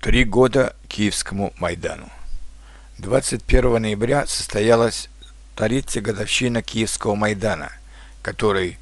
Три 0.00 0.24
года 0.24 0.74
Киевскому 0.88 1.52
Майдану. 1.58 2.08
21 3.00 3.82
ноября 3.82 4.26
состоялась 4.26 5.10
третья 5.54 6.00
годовщина 6.00 6.62
Киевского 6.62 7.14
Майдана, 7.14 7.70
который 8.22 8.78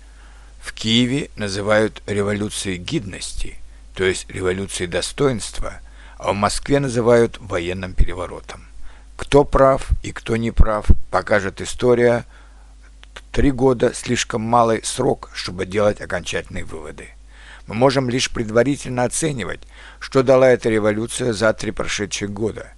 в 0.61 0.73
Киеве 0.73 1.31
называют 1.35 2.04
революцией 2.07 2.77
гидности, 2.77 3.59
то 3.95 4.04
есть 4.04 4.31
революцией 4.31 4.86
достоинства, 4.86 5.81
а 6.18 6.31
в 6.31 6.36
Москве 6.36 6.79
называют 6.79 7.39
военным 7.41 7.95
переворотом. 7.95 8.69
Кто 9.16 9.43
прав 9.43 9.89
и 10.05 10.12
кто 10.12 10.37
не 10.37 10.53
прав, 10.53 10.87
покажет 11.11 11.61
история. 11.61 12.27
Три 13.32 13.50
года– 13.50 13.93
слишком 13.95 14.43
малый 14.43 14.85
срок, 14.85 15.30
чтобы 15.35 15.66
делать 15.66 16.00
окончательные 16.00 16.62
выводы. 16.62 17.09
Мы 17.69 17.75
можем 17.75 18.09
лишь 18.09 18.30
предварительно 18.30 19.05
оценивать, 19.05 19.61
что 20.00 20.23
дала 20.23 20.48
эта 20.48 20.71
революция 20.71 21.35
за 21.35 21.53
три 21.53 21.71
прошедших 21.71 22.32
года. 22.32 22.68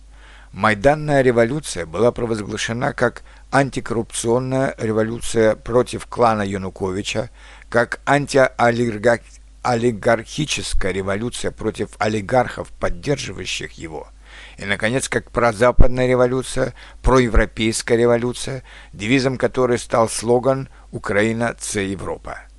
Майданная 0.53 1.23
революция 1.23 1.87
была 1.87 2.11
провозглашена 2.11 2.93
как 2.93 3.23
антикоррупционная 3.53 4.75
революция 4.79 5.55
против 5.55 6.07
клана 6.07 6.43
Януковича, 6.43 7.31
как 7.69 8.01
антиолигархическая 8.05 10.91
революция 10.91 11.53
против 11.53 11.91
олигархов, 11.99 12.73
поддерживающих 12.73 13.71
его– 13.73 14.09
и, 14.59 14.65
наконец, 14.65 15.09
как 15.09 15.33
прозападная 15.33 16.07
революция, 16.07 16.73
проевропейская 17.03 17.99
революция, 17.99 18.63
девизом 18.93 19.37
которой 19.37 19.77
стал 19.79 20.09
слоган 20.09 20.69
«Украина– 20.93 21.57
це 21.59 21.85
Европа». 21.85 22.50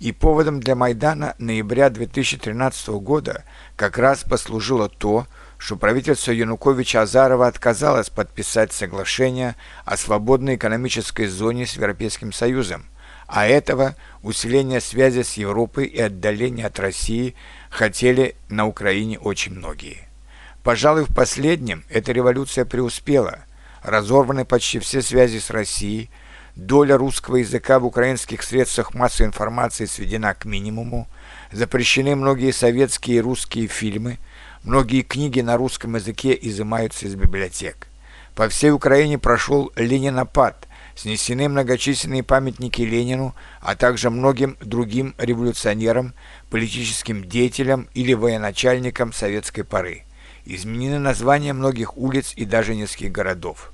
И 0.00 0.12
поводом 0.12 0.60
для 0.60 0.74
Майдана 0.74 1.34
ноября 1.38 1.90
2013 1.90 2.88
года 2.88 3.44
как 3.76 3.98
раз 3.98 4.24
послужило 4.24 4.88
то, 4.88 5.26
что 5.58 5.76
правительство 5.76 6.32
Януковича 6.32 7.02
Азарова 7.02 7.46
отказалось 7.46 8.08
подписать 8.08 8.72
соглашение 8.72 9.56
о 9.84 9.98
свободной 9.98 10.56
экономической 10.56 11.26
зоне 11.26 11.66
с 11.66 11.74
Европейским 11.74 12.32
Союзом, 12.32 12.86
а 13.26 13.46
этого 13.46 13.94
усиления 14.22 14.80
связи 14.80 15.20
с 15.20 15.34
Европой 15.34 15.84
и 15.84 16.00
отдаления 16.00 16.68
от 16.68 16.80
России 16.80 17.34
хотели 17.68 18.36
на 18.48 18.66
Украине 18.66 19.18
очень 19.18 19.52
многие. 19.52 20.08
Пожалуй, 20.62 21.04
в 21.04 21.14
последнем 21.14 21.84
эта 21.90 22.12
революция 22.12 22.64
преуспела. 22.64 23.40
Разорваны 23.82 24.46
почти 24.46 24.78
все 24.78 25.02
связи 25.02 25.40
с 25.40 25.50
Россией, 25.50 26.08
доля 26.66 26.98
русского 26.98 27.36
языка 27.36 27.78
в 27.78 27.86
украинских 27.86 28.42
средствах 28.42 28.94
массовой 28.94 29.28
информации 29.28 29.86
сведена 29.86 30.34
к 30.34 30.44
минимуму, 30.44 31.08
запрещены 31.52 32.14
многие 32.14 32.52
советские 32.52 33.18
и 33.18 33.20
русские 33.20 33.66
фильмы, 33.66 34.18
многие 34.62 35.02
книги 35.02 35.40
на 35.40 35.56
русском 35.56 35.96
языке 35.96 36.38
изымаются 36.40 37.06
из 37.06 37.14
библиотек. 37.14 37.88
По 38.34 38.48
всей 38.48 38.72
Украине 38.72 39.18
прошел 39.18 39.72
ленинопад, 39.74 40.68
снесены 40.94 41.48
многочисленные 41.48 42.22
памятники 42.22 42.82
Ленину, 42.82 43.34
а 43.60 43.74
также 43.74 44.10
многим 44.10 44.56
другим 44.60 45.14
революционерам, 45.18 46.12
политическим 46.50 47.24
деятелям 47.24 47.88
или 47.94 48.12
военачальникам 48.12 49.12
советской 49.14 49.62
поры. 49.62 50.04
Изменены 50.44 50.98
названия 50.98 51.54
многих 51.54 51.96
улиц 51.96 52.32
и 52.36 52.44
даже 52.44 52.74
нескольких 52.74 53.12
городов. 53.12 53.72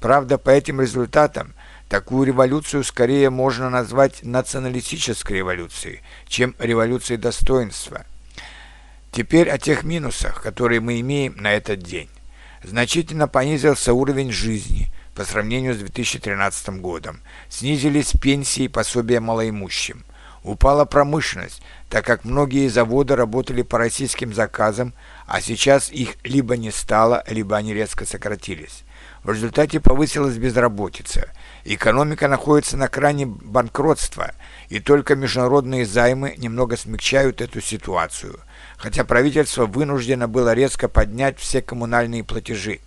Правда, 0.00 0.38
по 0.38 0.50
этим 0.50 0.80
результатам 0.80 1.54
Такую 1.88 2.26
революцию 2.26 2.84
скорее 2.84 3.30
можно 3.30 3.70
назвать 3.70 4.22
националистической 4.22 5.38
революцией, 5.38 6.02
чем 6.26 6.54
революцией 6.58 7.16
достоинства. 7.16 8.04
Теперь 9.10 9.48
о 9.48 9.58
тех 9.58 9.84
минусах, 9.84 10.42
которые 10.42 10.80
мы 10.80 11.00
имеем 11.00 11.36
на 11.38 11.54
этот 11.54 11.80
день. 11.80 12.10
Значительно 12.62 13.26
понизился 13.26 13.94
уровень 13.94 14.32
жизни 14.32 14.88
по 15.14 15.24
сравнению 15.24 15.74
с 15.74 15.78
2013 15.78 16.80
годом. 16.80 17.20
Снизились 17.48 18.12
пенсии 18.20 18.64
и 18.64 18.68
пособия 18.68 19.20
малоимущим. 19.20 20.04
Упала 20.42 20.84
промышленность, 20.84 21.62
так 21.88 22.04
как 22.04 22.24
многие 22.24 22.68
заводы 22.68 23.16
работали 23.16 23.62
по 23.62 23.78
российским 23.78 24.32
заказам, 24.32 24.94
а 25.26 25.40
сейчас 25.40 25.90
их 25.90 26.16
либо 26.24 26.56
не 26.56 26.70
стало, 26.70 27.24
либо 27.28 27.56
они 27.56 27.74
резко 27.74 28.06
сократились. 28.06 28.84
В 29.24 29.32
результате 29.32 29.80
повысилась 29.80 30.36
безработица. 30.36 31.28
Экономика 31.64 32.28
находится 32.28 32.76
на 32.76 32.88
кране 32.88 33.26
банкротства, 33.26 34.32
и 34.68 34.80
только 34.80 35.16
международные 35.16 35.84
займы 35.84 36.34
немного 36.38 36.76
смягчают 36.76 37.40
эту 37.40 37.60
ситуацию, 37.60 38.38
хотя 38.76 39.04
правительство 39.04 39.66
вынуждено 39.66 40.28
было 40.28 40.54
резко 40.54 40.88
поднять 40.88 41.38
все 41.38 41.60
коммунальные 41.60 42.24
платежи. 42.24 42.80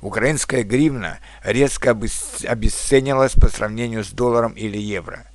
Украинская 0.00 0.62
гривна 0.62 1.18
резко 1.44 1.90
обесценилась 1.90 3.32
по 3.32 3.48
сравнению 3.48 4.04
с 4.04 4.08
долларом 4.08 4.52
или 4.52 4.78
евро. 4.78 5.26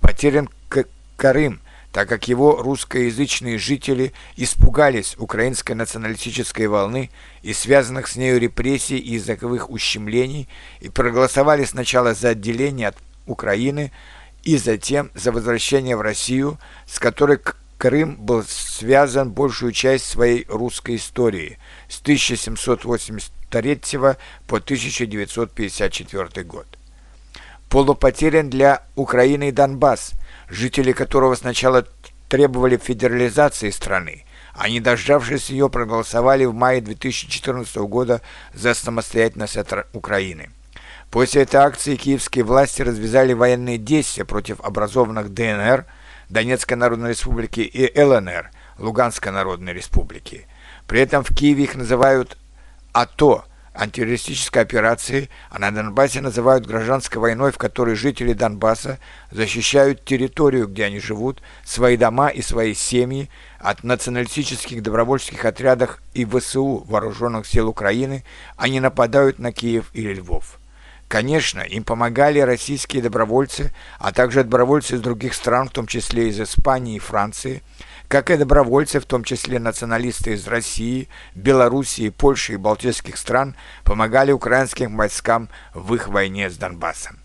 Потерян 0.00 0.48
Крым 1.24 1.60
так 1.90 2.08
как 2.08 2.28
его 2.28 2.60
русскоязычные 2.60 3.56
жители 3.56 4.12
испугались 4.36 5.14
украинской 5.16 5.72
националистической 5.72 6.66
волны 6.66 7.08
и 7.42 7.54
связанных 7.54 8.08
с 8.08 8.16
нею 8.16 8.40
репрессий 8.40 8.98
и 8.98 9.12
языковых 9.14 9.70
ущемлений 9.70 10.48
и 10.80 10.88
проголосовали 10.88 11.64
сначала 11.64 12.12
за 12.12 12.30
отделение 12.30 12.88
от 12.88 12.96
Украины 13.26 13.92
и 14.42 14.56
затем 14.58 15.12
за 15.14 15.30
возвращение 15.30 15.96
в 15.96 16.00
Россию, 16.00 16.58
с 16.84 16.98
которой 16.98 17.38
Крым 17.78 18.16
был 18.16 18.42
связан 18.42 19.30
большую 19.30 19.70
часть 19.72 20.06
своей 20.06 20.44
русской 20.48 20.96
истории 20.96 21.58
с 21.88 22.00
1783 22.00 23.80
по 24.48 24.56
1954 24.56 26.44
год. 26.44 26.66
Полупотерян 27.68 28.50
для 28.50 28.82
Украины 28.94 29.48
и 29.48 29.52
Донбасс– 29.52 30.12
жители 30.48 30.92
которого 30.92 31.34
сначала 31.34 31.86
требовали 32.28 32.76
федерализации 32.76 33.70
страны, 33.70 34.24
а 34.54 34.68
не 34.68 34.80
дождавшись 34.80 35.50
ее, 35.50 35.68
проголосовали 35.68 36.44
в 36.44 36.54
мае 36.54 36.80
2014 36.80 37.76
года 37.76 38.20
за 38.52 38.74
самостоятельность 38.74 39.56
от 39.56 39.86
Украины. 39.92 40.50
После 41.10 41.42
этой 41.42 41.56
акции 41.56 41.96
киевские 41.96 42.44
власти 42.44 42.82
развязали 42.82 43.34
военные 43.34 43.78
действия 43.78 44.24
против 44.24 44.60
образованных 44.60 45.32
ДНР, 45.32 45.86
Донецкой 46.28 46.76
Народной 46.76 47.10
Республики 47.10 47.60
и 47.60 48.00
ЛНР, 48.00 48.50
Луганской 48.78 49.30
Народной 49.30 49.74
Республики. 49.74 50.46
При 50.88 51.00
этом 51.00 51.22
в 51.22 51.32
Киеве 51.32 51.64
их 51.64 51.76
называют 51.76 52.36
АТО– 52.92 53.44
антитеррористической 53.74 54.62
операции, 54.62 55.28
а 55.50 55.58
на 55.58 55.70
Донбассе 55.70 56.20
называют 56.20 56.66
гражданской 56.66 57.20
войной, 57.20 57.52
в 57.52 57.58
которой 57.58 57.96
жители 57.96 58.32
Донбасса 58.32 58.98
защищают 59.30 60.04
территорию, 60.04 60.68
где 60.68 60.84
они 60.84 61.00
живут, 61.00 61.42
свои 61.64 61.96
дома 61.96 62.28
и 62.28 62.40
свои 62.40 62.74
семьи 62.74 63.28
от 63.58 63.82
националистических 63.82 64.82
добровольческих 64.82 65.44
отрядов 65.44 66.00
и 66.14 66.24
ВСУ, 66.24 66.84
вооруженных 66.86 67.46
сил 67.46 67.68
Украины, 67.68 68.24
они 68.56 68.80
нападают 68.80 69.38
на 69.38 69.52
Киев 69.52 69.90
или 69.92 70.14
Львов. 70.14 70.58
Конечно, 71.08 71.60
им 71.60 71.84
помогали 71.84 72.40
российские 72.40 73.02
добровольцы, 73.02 73.72
а 73.98 74.12
также 74.12 74.42
добровольцы 74.42 74.96
из 74.96 75.00
других 75.00 75.34
стран, 75.34 75.68
в 75.68 75.72
том 75.72 75.86
числе 75.86 76.28
из 76.28 76.40
Испании 76.40 76.96
и 76.96 77.00
Франции– 77.00 77.62
как 78.08 78.30
и 78.30 78.36
добровольцы, 78.36 79.00
в 79.00 79.06
том 79.06 79.24
числе 79.24 79.58
националисты 79.58 80.34
из 80.34 80.46
России, 80.46 81.08
Белоруссии, 81.34 82.10
Польши 82.10 82.54
и 82.54 82.56
Балтийских 82.56 83.16
стран, 83.16 83.56
помогали 83.82 84.32
украинским 84.32 84.96
войскам 84.96 85.48
в 85.72 85.94
их 85.94 86.08
войне 86.08 86.50
с 86.50 86.56
Донбассом. 86.56 87.18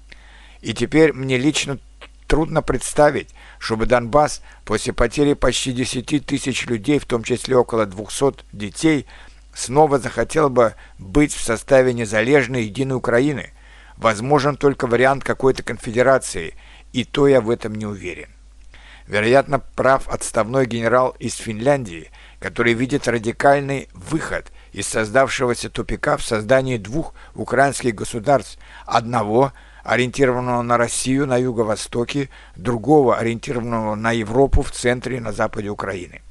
И 0.62 0.74
теперь 0.74 1.14
мне 1.14 1.38
лично 1.38 1.78
трудно 2.28 2.62
представить, 2.62 3.30
чтобы 3.60 3.86
Донбасс 3.86 4.42
после 4.66 4.94
потери 4.94 5.34
почти 5.34 5.74
10 5.74 6.26
тысяч 6.26 6.66
людей, 6.66 7.00
в 7.00 7.06
том 7.06 7.24
числе 7.24 7.56
около 7.56 7.86
200 7.86 8.46
детей, 8.54 9.06
снова 9.54 10.00
захотел 10.00 10.50
бы 10.50 10.76
быть 10.98 11.34
в 11.34 11.44
составе 11.44 11.94
незалежной 11.94 12.64
единой 12.64 12.96
Украины. 12.96 13.52
Возможен 14.00 14.56
только 14.56 14.88
вариант 14.88 15.26
какой-то 15.26 15.62
конфедерации, 15.62 16.56
и 16.94 17.04
то 17.04 17.28
я 17.28 17.42
в 17.42 17.50
этом 17.50 17.76
не 17.76 17.86
уверен. 17.86 18.30
Вероятно, 19.08 19.60
прав 19.60 20.08
отставной 20.08 20.66
генерал 20.68 21.16
из 21.20 21.36
Финляндии, 21.36 22.10
который 22.40 22.74
видит 22.74 23.10
радикальный 23.10 23.90
выход 23.94 24.54
из 24.72 24.88
создавшегося 24.88 25.70
тупика 25.70 26.16
в 26.16 26.24
создании 26.24 26.78
двух 26.78 27.14
украинских 27.36 27.94
государств, 27.94 28.58
одного 28.86 29.52
ориентированного 29.84 30.62
на 30.62 30.78
Россию 30.78 31.28
на 31.28 31.36
юго-востоке, 31.36 32.30
другого 32.56 33.18
ориентированного 33.18 33.96
на 33.96 34.12
Европу 34.12 34.62
в 34.62 34.72
центре 34.72 35.18
и 35.18 35.20
на 35.22 35.34
западе 35.34 35.70
Украины. 35.70 36.22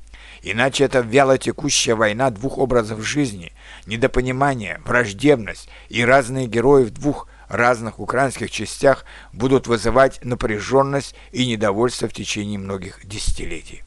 Иначе 0.42 0.84
это 0.84 1.00
вяло 1.00 1.36
текущая 1.36 1.96
война 1.96 2.30
двух 2.30 2.56
образов 2.56 3.04
жизни, 3.04 3.52
недопонимание, 3.86 4.80
враждебность 4.86 5.68
и 5.88 6.02
разные 6.04 6.46
герои 6.46 6.84
в 6.84 6.92
двух 6.92 7.28
разных 7.48 7.98
украинских 7.98 8.50
частях 8.50 9.04
будут 9.32 9.66
вызывать 9.66 10.24
напряженность 10.24 11.14
и 11.32 11.46
недовольство 11.46 12.08
в 12.08 12.12
течение 12.12 12.58
многих 12.58 13.06
десятилетий. 13.06 13.82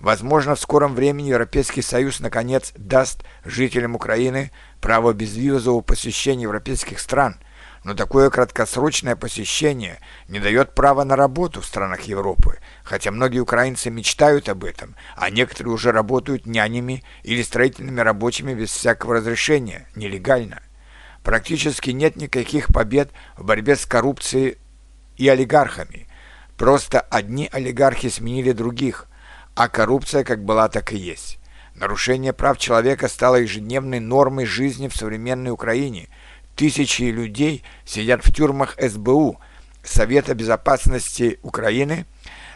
Возможно, 0.00 0.54
в 0.54 0.60
скором 0.60 0.94
времени 0.94 1.28
Европейский 1.28 1.82
Союз 1.82 2.20
наконец 2.20 2.72
даст 2.76 3.24
жителям 3.44 3.94
Украины 3.94 4.50
право 4.80 5.12
безвизового 5.12 5.80
посещения 5.80 6.42
европейских 6.42 7.00
стран, 7.00 7.36
но 7.82 7.94
такое 7.94 8.30
краткосрочное 8.30 9.16
посещение 9.16 10.00
не 10.28 10.40
дает 10.40 10.74
права 10.74 11.04
на 11.04 11.16
работу 11.16 11.60
в 11.60 11.66
странах 11.66 12.02
Европы, 12.02 12.58
хотя 12.82 13.10
многие 13.10 13.38
украинцы 13.38 13.90
мечтают 13.90 14.48
об 14.48 14.64
этом, 14.64 14.96
а 15.16 15.30
некоторые 15.30 15.72
уже 15.72 15.92
работают 15.92 16.46
нянями 16.46 17.04
или 17.22 17.42
строительными 17.42 18.00
рабочими 18.00 18.54
без 18.54 18.70
всякого 18.70 19.14
разрешения, 19.14 19.88
нелегально. 19.94 20.60
Практически 21.26 21.90
нет 21.90 22.14
никаких 22.14 22.68
побед 22.68 23.10
в 23.36 23.42
борьбе 23.42 23.74
с 23.74 23.84
коррупцией 23.84 24.58
и 25.16 25.26
олигархами. 25.28 26.06
Просто 26.56 27.00
одни 27.00 27.48
олигархи 27.50 28.10
сменили 28.10 28.52
других, 28.52 29.08
а 29.56 29.66
коррупция 29.66 30.22
как 30.22 30.44
была, 30.44 30.68
так 30.68 30.92
и 30.92 30.96
есть. 30.96 31.40
Нарушение 31.74 32.32
прав 32.32 32.58
человека 32.58 33.08
стало 33.08 33.40
ежедневной 33.40 33.98
нормой 33.98 34.46
жизни 34.46 34.86
в 34.86 34.94
современной 34.94 35.50
Украине. 35.50 36.08
Тысячи 36.54 37.02
людей 37.02 37.64
сидят 37.84 38.24
в 38.24 38.32
тюрьмах 38.32 38.76
СБУ, 38.80 39.40
Совета 39.82 40.32
безопасности 40.32 41.40
Украины, 41.42 42.06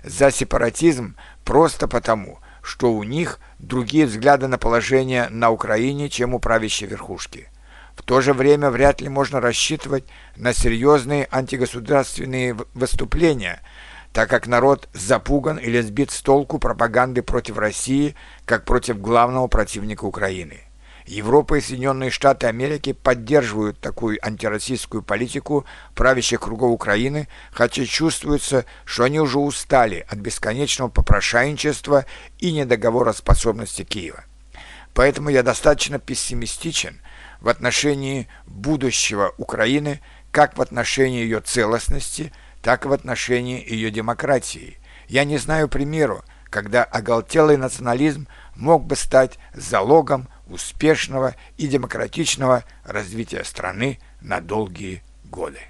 за 0.04 0.30
сепаратизм 0.30 1.16
просто 1.44 1.88
потому, 1.88 2.38
что 2.62 2.92
у 2.92 3.02
них 3.02 3.40
другие 3.58 4.06
взгляды 4.06 4.46
на 4.46 4.58
положение 4.58 5.28
на 5.28 5.50
Украине, 5.50 6.08
чем 6.08 6.34
у 6.34 6.38
правящей 6.38 6.86
верхушки. 6.86 7.50
В 7.94 8.02
то 8.02 8.20
же 8.20 8.32
время 8.32 8.70
вряд 8.70 9.00
ли 9.00 9.08
можно 9.08 9.40
рассчитывать 9.40 10.04
на 10.36 10.52
серьезные 10.52 11.28
антигосударственные 11.30 12.56
выступления, 12.74 13.60
так 14.12 14.28
как 14.28 14.46
народ 14.46 14.88
запуган 14.92 15.58
или 15.58 15.80
сбит 15.80 16.10
с 16.10 16.20
толку 16.22 16.58
пропаганды 16.58 17.22
против 17.22 17.58
России, 17.58 18.14
как 18.44 18.64
против 18.64 19.00
главного 19.00 19.46
противника 19.46 20.04
Украины. 20.04 20.60
Европа 21.06 21.56
и 21.56 21.60
Соединенные 21.60 22.10
Штаты 22.10 22.46
Америки 22.46 22.92
поддерживают 22.92 23.80
такую 23.80 24.18
антироссийскую 24.24 25.02
политику 25.02 25.64
правящих 25.94 26.40
кругов 26.40 26.70
Украины, 26.70 27.26
хотя 27.50 27.84
чувствуется, 27.84 28.64
что 28.84 29.04
они 29.04 29.18
уже 29.18 29.38
устали 29.38 30.06
от 30.08 30.18
бесконечного 30.18 30.88
попрошайничества 30.88 32.04
и 32.38 32.52
недоговороспособности 32.52 33.82
Киева. 33.82 34.24
Поэтому 34.94 35.30
я 35.30 35.42
достаточно 35.42 35.98
пессимистичен 35.98 37.00
в 37.40 37.48
отношении 37.48 38.28
будущего 38.46 39.34
Украины, 39.38 40.00
как 40.30 40.56
в 40.56 40.62
отношении 40.62 41.22
ее 41.22 41.40
целостности, 41.40 42.32
так 42.62 42.84
и 42.84 42.88
в 42.88 42.92
отношении 42.92 43.64
ее 43.66 43.90
демократии. 43.90 44.78
Я 45.08 45.24
не 45.24 45.38
знаю 45.38 45.68
примеру, 45.68 46.24
когда 46.50 46.84
оголтелый 46.84 47.56
национализм 47.56 48.26
мог 48.54 48.84
бы 48.84 48.96
стать 48.96 49.38
залогом 49.54 50.28
успешного 50.46 51.34
и 51.56 51.66
демократичного 51.66 52.64
развития 52.84 53.44
страны 53.44 53.98
на 54.20 54.40
долгие 54.40 55.02
годы. 55.24 55.60